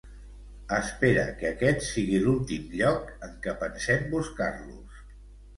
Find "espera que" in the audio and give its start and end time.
0.77-1.49